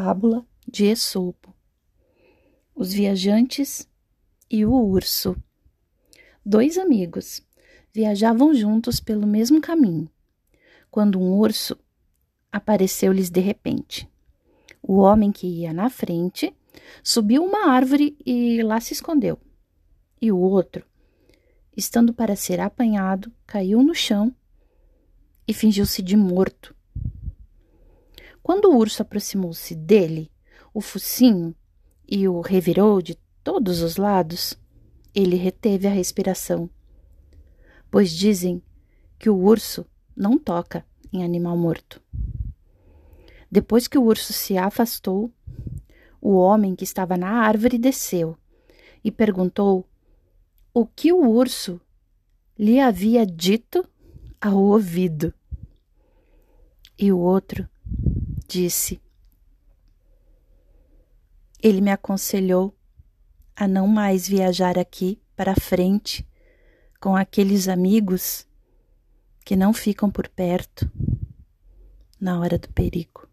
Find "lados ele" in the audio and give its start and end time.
33.98-35.36